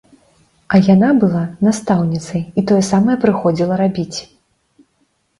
А 0.75 0.77
яна 0.93 1.09
была 1.23 1.41
настаўніцай 1.67 2.41
і 2.59 2.63
тое 2.71 2.77
самае 2.87 3.17
прыходзіла 3.25 3.77
рабіць. 3.83 4.17